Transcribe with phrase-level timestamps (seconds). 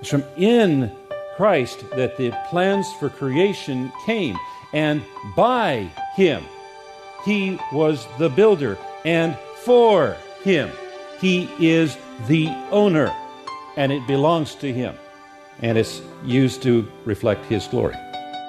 [0.00, 0.92] It's from in
[1.36, 4.36] Christ that the plans for creation came,
[4.72, 5.02] and
[5.36, 6.44] by Him,
[7.24, 10.70] He was the builder, and for Him,
[11.20, 13.14] He is the owner,
[13.76, 14.94] and it belongs to Him,
[15.62, 17.96] and it's used to reflect His glory.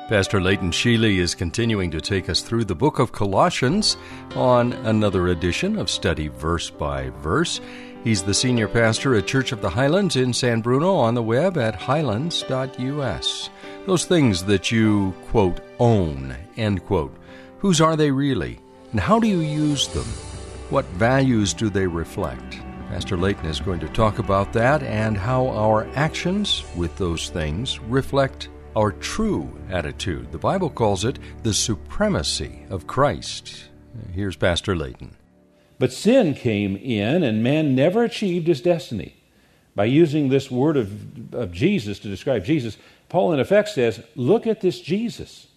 [0.10, 3.96] Pastor Leighton Sheely is continuing to take us through the book of Colossians
[4.34, 7.62] on another edition of Study Verse by Verse.
[8.04, 11.60] He's the senior pastor at Church of the Highlands in San Bruno on the web
[11.60, 13.50] at highlands.us.
[13.86, 17.16] Those things that you, quote, own, end quote.
[17.60, 18.58] Whose are they really?
[18.90, 20.08] And how do you use them?
[20.72, 22.58] What values do they reflect?
[22.88, 27.80] Pastor Leighton is going to talk about that and how our actions with those things
[27.82, 28.50] reflect
[28.80, 30.32] our true attitude.
[30.32, 33.66] The Bible calls it the supremacy of Christ.
[34.14, 35.18] Here's Pastor Leighton.
[35.78, 39.18] But sin came in, and man never achieved his destiny.
[39.76, 42.78] By using this word of, of Jesus to describe Jesus,
[43.10, 45.48] Paul, in effect, says, Look at this Jesus.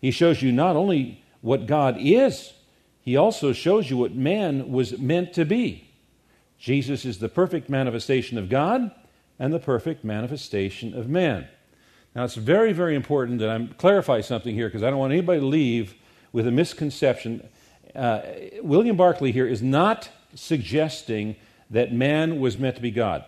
[0.00, 2.52] He shows you not only what God is,
[3.00, 5.88] he also shows you what man was meant to be.
[6.58, 8.90] Jesus is the perfect manifestation of God
[9.38, 11.46] and the perfect manifestation of man.
[12.14, 15.40] Now, it's very, very important that I clarify something here because I don't want anybody
[15.40, 15.94] to leave
[16.32, 17.48] with a misconception
[17.94, 18.22] uh,
[18.62, 21.36] William Barclay here is not suggesting
[21.70, 23.24] that man was meant to be God,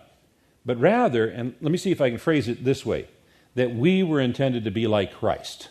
[0.65, 3.07] but rather, and let me see if I can phrase it this way,
[3.55, 5.69] that we were intended to be like Christ.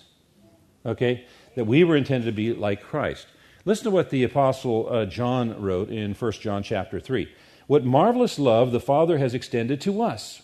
[0.86, 1.26] Okay?
[1.56, 3.26] That we were intended to be like Christ.
[3.64, 7.32] Listen to what the Apostle uh, John wrote in 1 John chapter 3.
[7.66, 10.42] What marvelous love the Father has extended to us.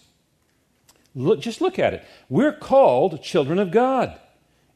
[1.14, 2.04] Look, just look at it.
[2.28, 4.18] We're called children of God.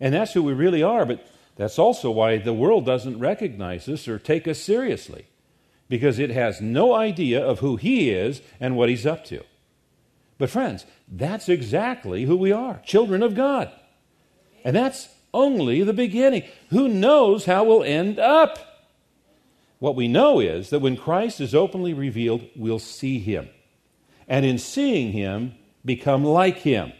[0.00, 1.06] And that's who we really are.
[1.06, 5.26] But that's also why the world doesn't recognize us or take us seriously,
[5.88, 9.44] because it has no idea of who He is and what He's up to.
[10.36, 13.70] But, friends, that's exactly who we are children of God.
[14.64, 16.42] And that's only the beginning.
[16.70, 18.58] Who knows how we'll end up?
[19.78, 23.48] What we know is that when Christ is openly revealed, we'll see Him.
[24.26, 26.92] And in seeing Him, become like Him.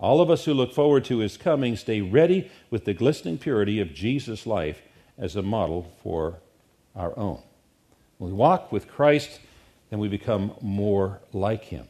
[0.00, 3.80] All of us who look forward to his coming stay ready with the glistening purity
[3.80, 4.80] of Jesus' life
[5.18, 6.40] as a model for
[6.96, 7.42] our own.
[8.16, 9.40] When we walk with Christ,
[9.90, 11.86] then we become more like him.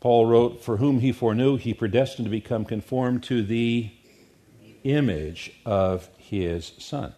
[0.00, 3.92] Paul wrote, For whom he foreknew, he predestined to become conformed to the
[4.82, 7.14] image of his Son.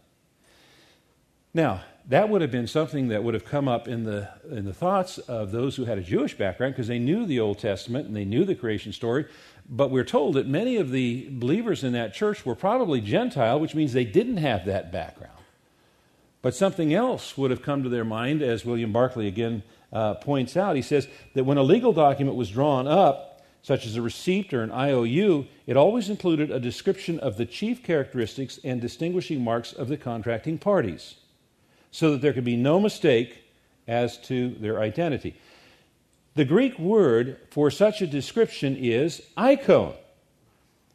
[1.55, 4.73] Now, that would have been something that would have come up in the, in the
[4.73, 8.15] thoughts of those who had a Jewish background because they knew the Old Testament and
[8.15, 9.27] they knew the creation story.
[9.69, 13.75] But we're told that many of the believers in that church were probably Gentile, which
[13.75, 15.33] means they didn't have that background.
[16.43, 20.57] But something else would have come to their mind, as William Barclay again uh, points
[20.57, 20.77] out.
[20.77, 24.63] He says that when a legal document was drawn up, such as a receipt or
[24.63, 29.89] an IOU, it always included a description of the chief characteristics and distinguishing marks of
[29.89, 31.17] the contracting parties,
[31.91, 33.45] so that there could be no mistake
[33.87, 35.35] as to their identity.
[36.35, 39.95] The Greek word for such a description is icon.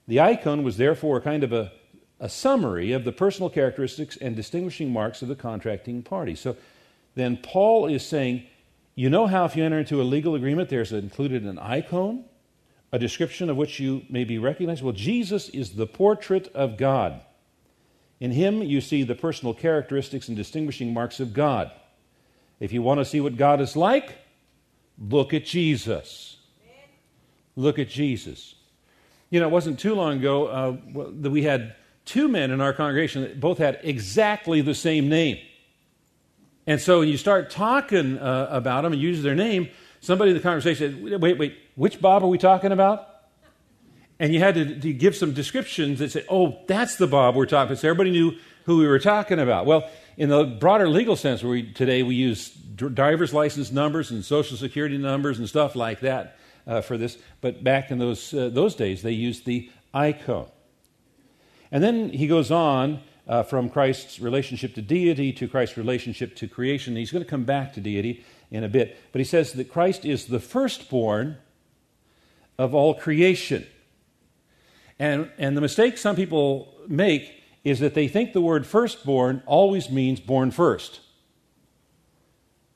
[0.08, 1.72] The icon was therefore kind of a,
[2.20, 6.36] a summary of the personal characteristics and distinguishing marks of the contracting party.
[6.36, 6.58] So
[7.16, 8.46] then Paul is saying,
[8.94, 12.26] you know how if you enter into a legal agreement, there's included an icon,
[12.92, 14.84] a description of which you may be recognized?
[14.84, 17.22] Well, Jesus is the portrait of God.
[18.22, 21.72] In him, you see the personal characteristics and distinguishing marks of God.
[22.62, 24.16] If you want to see what God is like,
[25.10, 26.38] Look at Jesus.
[27.56, 28.56] Look at Jesus.
[29.30, 30.78] You know, it wasn't too long ago uh,
[31.22, 31.76] that we had
[32.06, 35.38] two men in our congregation that both had exactly the same name.
[36.68, 39.70] And so when you start talking uh, about them and use their name,
[40.00, 43.08] somebody in the conversation said, wait, wait, which Bob are we talking about?
[44.22, 47.48] And you had to, to give some descriptions that said, oh, that's the Bob we're
[47.48, 47.80] talking about.
[47.80, 49.66] So everybody knew who we were talking about.
[49.66, 54.24] Well, in the broader legal sense, where we, today we use driver's license numbers and
[54.24, 56.38] social security numbers and stuff like that
[56.68, 60.46] uh, for this, but back in those, uh, those days, they used the icon.
[61.72, 66.48] And then he goes on uh, from Christ's relationship to deity to Christ's relationship to
[66.48, 66.96] creation.
[66.96, 70.06] He's going to come back to deity in a bit, but he says that Christ
[70.06, 71.38] is the firstborn
[72.60, 73.66] of all creation.
[75.02, 79.90] And, and the mistake some people make is that they think the word firstborn always
[79.90, 81.00] means born first.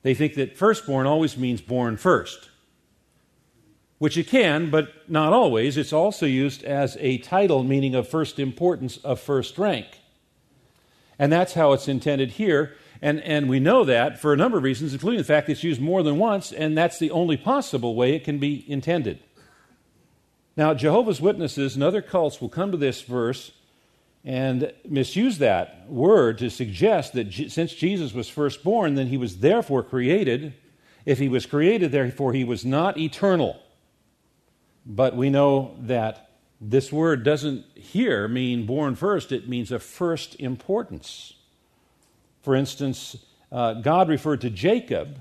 [0.02, 2.50] They think that firstborn always means born first,
[3.98, 5.76] which it can, but not always.
[5.76, 9.86] It's also used as a title meaning of first importance, of first rank.
[11.20, 12.74] And that's how it's intended here.
[13.00, 15.62] And, and we know that for a number of reasons, including the fact that it's
[15.62, 19.20] used more than once, and that's the only possible way it can be intended.
[20.56, 23.52] Now, Jehovah's Witnesses and other cults will come to this verse
[24.24, 29.38] and misuse that word to suggest that since Jesus was first born, then he was
[29.38, 30.54] therefore created.
[31.04, 33.60] If he was created, therefore he was not eternal.
[34.84, 36.30] But we know that
[36.60, 41.34] this word doesn't here mean born first, it means of first importance.
[42.42, 43.16] For instance,
[43.52, 45.20] uh, God referred to Jacob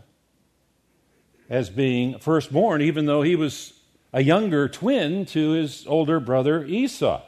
[1.50, 3.75] as being firstborn, even though he was
[4.16, 7.22] a younger twin to his older brother Esau.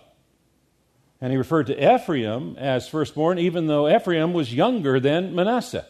[1.20, 5.86] And he referred to Ephraim as firstborn, even though Ephraim was younger than Manasseh.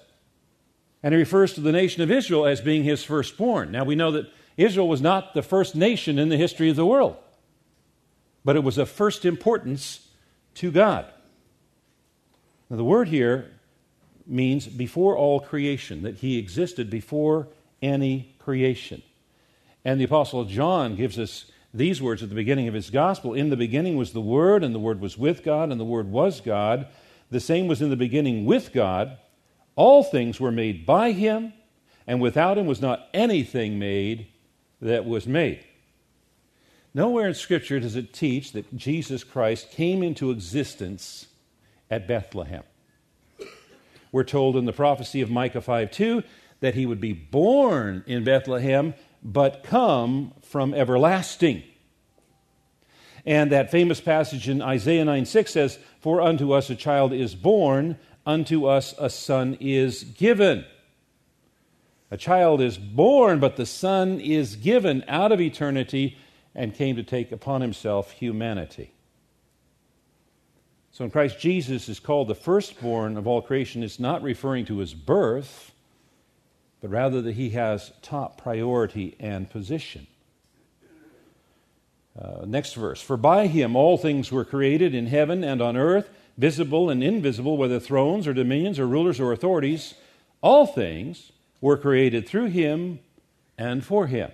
[1.04, 3.72] And he refers to the nation of Israel as being his firstborn.
[3.72, 4.26] Now we know that
[4.58, 7.16] Israel was not the first nation in the history of the world,
[8.44, 10.10] but it was of first importance
[10.56, 11.06] to God.
[12.72, 13.52] Now, the word here
[14.26, 17.50] means before all creation, that he existed before
[17.84, 19.04] any creation.
[19.88, 23.50] And the Apostle John gives us these words at the beginning of his gospel In
[23.50, 26.42] the beginning was the Word, and the Word was with God, and the Word was
[26.42, 26.88] God.
[27.32, 29.18] The same was in the beginning with God.
[29.78, 31.54] All things were made by him,
[32.06, 34.28] and without him was not anything made
[34.82, 35.64] that was made.
[36.94, 41.28] Nowhere in Scripture does it teach that Jesus Christ came into existence
[41.90, 42.64] at Bethlehem.
[44.12, 46.24] We're told in the prophecy of Micah 5 2
[46.60, 48.94] that he would be born in Bethlehem,
[49.24, 51.64] but come from everlasting.
[53.26, 57.36] And that famous passage in Isaiah 9 6 says, For unto us a child is
[57.36, 60.66] born, unto us a son is given.
[62.10, 66.18] A child is born, but the son is given out of eternity
[66.56, 68.94] and came to take upon himself humanity.
[70.92, 74.80] So, in Christ Jesus is called the firstborn of all creation, it's not referring to
[74.80, 75.74] his birth,
[76.88, 80.08] but rather that he has top priority and position.
[82.18, 86.10] Uh, next verse For by him all things were created in heaven and on earth,
[86.38, 89.96] visible and invisible, whether thrones or dominions or rulers or authorities.
[90.42, 93.00] All things were created through him
[93.58, 94.32] and for him.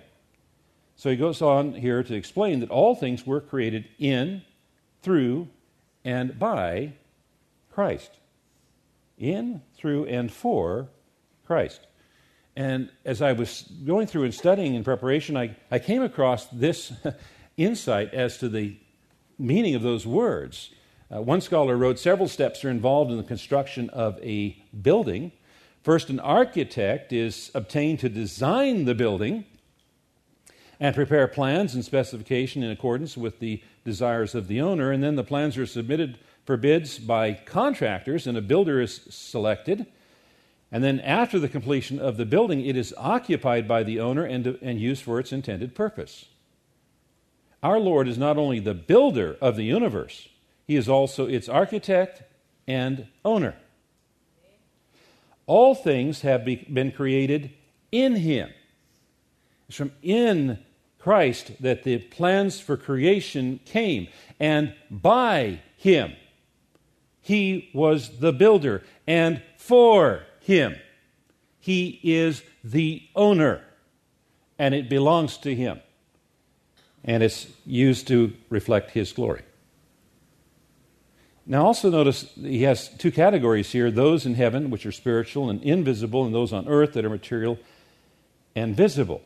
[0.94, 4.42] So he goes on here to explain that all things were created in,
[5.02, 5.48] through,
[6.04, 6.92] and by
[7.72, 8.12] Christ.
[9.18, 10.88] In, through, and for
[11.46, 11.80] Christ.
[12.56, 16.92] And as I was going through and studying in preparation, I, I came across this
[17.56, 18.76] insight as to the
[19.38, 20.70] meaning of those words.
[21.14, 25.32] Uh, one scholar wrote several steps are involved in the construction of a building.
[25.82, 29.44] First, an architect is obtained to design the building
[30.80, 34.90] and prepare plans and specification in accordance with the desires of the owner.
[34.92, 39.86] And then the plans are submitted for bids by contractors, and a builder is selected.
[40.74, 44.44] And then, after the completion of the building, it is occupied by the owner and,
[44.60, 46.24] and used for its intended purpose.
[47.62, 50.28] Our Lord is not only the builder of the universe,
[50.66, 52.24] He is also its architect
[52.66, 53.54] and owner.
[55.46, 57.52] All things have be, been created
[57.92, 58.50] in Him.
[59.68, 60.58] It's from in
[60.98, 64.08] Christ that the plans for creation came,
[64.40, 66.14] and by Him.
[67.20, 70.76] He was the builder, and for Him.
[71.60, 73.62] He is the owner,
[74.58, 75.80] and it belongs to Him
[77.04, 79.42] and it's used to reflect his glory.
[81.46, 85.62] Now, also notice he has two categories here those in heaven, which are spiritual and
[85.62, 87.58] invisible, and those on earth that are material
[88.56, 89.20] and visible.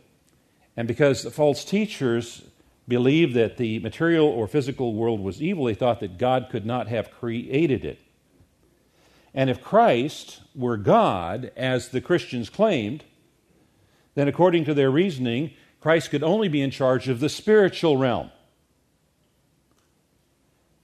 [0.76, 2.42] And because the false teachers
[2.88, 6.88] believed that the material or physical world was evil, they thought that God could not
[6.88, 8.00] have created it.
[9.38, 13.04] And if Christ were God, as the Christians claimed,
[14.16, 18.32] then according to their reasoning, Christ could only be in charge of the spiritual realm.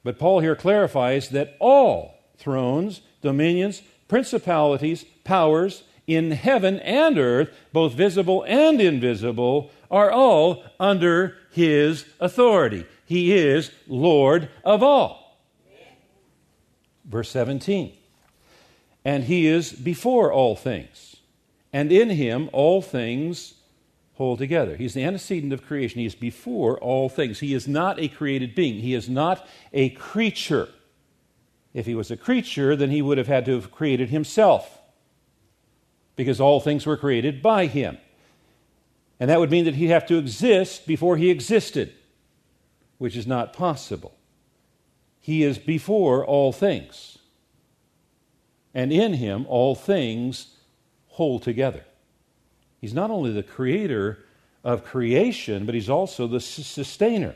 [0.04, 7.94] But Paul here clarifies that all thrones, dominions, principalities, powers in heaven and earth, both
[7.94, 12.86] visible and invisible, are all under his authority.
[13.04, 15.40] He is Lord of all.
[17.04, 17.94] Verse 17.
[19.04, 21.16] And he is before all things,
[21.72, 23.54] and in him all things
[24.14, 24.76] hold together.
[24.76, 26.00] He's the antecedent of creation.
[26.00, 27.40] He is before all things.
[27.40, 28.80] He is not a created being.
[28.80, 30.68] He is not a creature.
[31.74, 34.80] If he was a creature, then he would have had to have created himself
[36.16, 37.98] because all things were created by him.
[39.18, 41.92] And that would mean that he'd have to exist before he existed,
[42.98, 44.14] which is not possible.
[45.20, 47.18] He is before all things.
[48.74, 50.48] And in him, all things
[51.06, 51.84] hold together.
[52.80, 54.18] He's not only the creator
[54.64, 57.34] of creation, but he's also the sustainer.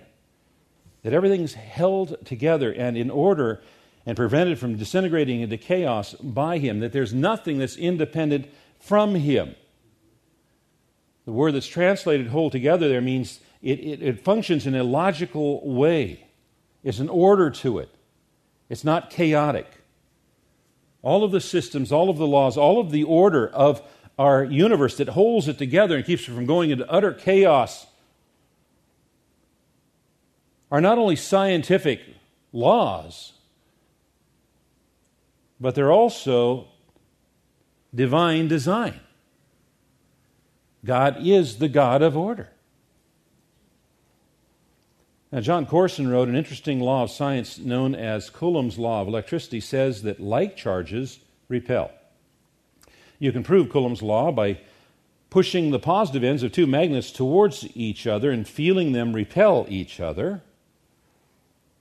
[1.02, 3.62] That everything's held together and in order
[4.04, 8.48] and prevented from disintegrating into chaos by him, that there's nothing that's independent
[8.80, 9.54] from him.
[11.24, 15.60] The word that's translated hold together there means it, it, it functions in a logical
[15.68, 16.26] way.
[16.82, 17.90] It's an order to it.
[18.70, 19.66] It's not chaotic.
[21.02, 23.82] All of the systems, all of the laws, all of the order of
[24.18, 27.86] our universe that holds it together and keeps it from going into utter chaos
[30.70, 32.00] are not only scientific
[32.52, 33.32] laws,
[35.60, 36.68] but they're also
[37.94, 39.00] divine design.
[40.84, 42.50] God is the God of order.
[45.30, 49.60] Now, Jon Courson wrote an interesting law of science known as Coulomb's law of electricity
[49.60, 51.18] says that like charges
[51.48, 51.90] repel.
[53.18, 54.58] You can prove Coulomb's law by
[55.28, 60.00] pushing the positive ends of two magnets towards each other and feeling them repel each
[60.00, 60.40] other.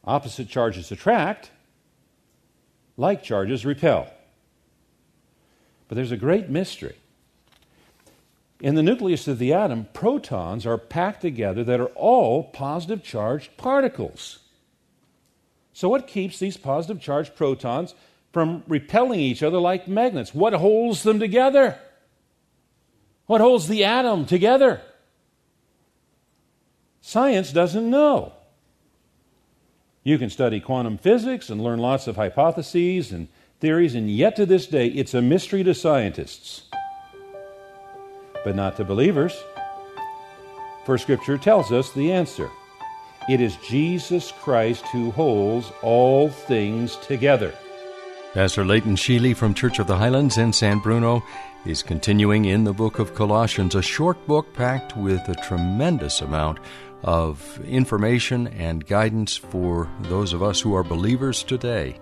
[0.03, 1.51] Opposite charges attract,
[2.97, 4.11] like charges repel.
[5.87, 6.95] But there's a great mystery.
[8.59, 13.55] In the nucleus of the atom, protons are packed together that are all positive charged
[13.57, 14.39] particles.
[15.73, 17.93] So, what keeps these positive charged protons
[18.33, 20.33] from repelling each other like magnets?
[20.33, 21.77] What holds them together?
[23.27, 24.81] What holds the atom together?
[27.01, 28.33] Science doesn't know.
[30.03, 33.27] You can study quantum physics and learn lots of hypotheses and
[33.59, 36.66] theories, and yet to this day, it's a mystery to scientists,
[38.47, 39.43] but not to believers.
[40.85, 42.49] For Scripture tells us the answer
[43.27, 47.53] it is Jesus Christ who holds all things together.
[48.33, 51.21] Pastor Leighton Sheely from Church of the Highlands in San Bruno
[51.65, 56.59] is continuing in the book of Colossians, a short book packed with a tremendous amount
[57.03, 61.99] of information and guidance for those of us who are believers today.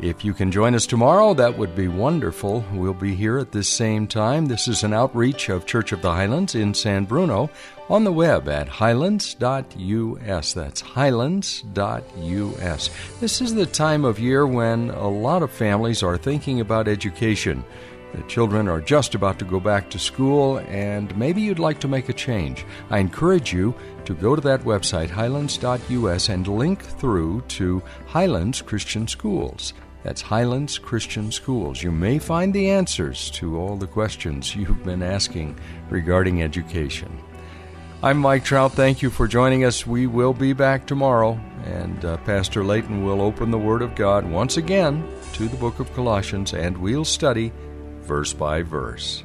[0.00, 2.62] If you can join us tomorrow, that would be wonderful.
[2.74, 4.44] We'll be here at this same time.
[4.44, 7.48] This is an outreach of Church of the Highlands in San Bruno
[7.88, 10.52] on the web at highlands.us.
[10.52, 12.90] That's highlands.us.
[13.20, 17.64] This is the time of year when a lot of families are thinking about education.
[18.12, 21.88] The children are just about to go back to school, and maybe you'd like to
[21.88, 22.66] make a change.
[22.90, 23.74] I encourage you
[24.04, 29.72] to go to that website, highlands.us, and link through to Highlands Christian Schools.
[30.06, 31.82] That's Highlands Christian Schools.
[31.82, 35.58] You may find the answers to all the questions you've been asking
[35.90, 37.10] regarding education.
[38.04, 38.72] I'm Mike Trout.
[38.74, 39.84] Thank you for joining us.
[39.84, 44.24] We will be back tomorrow, and uh, Pastor Leighton will open the Word of God
[44.24, 47.52] once again to the book of Colossians, and we'll study
[48.02, 49.24] verse by verse.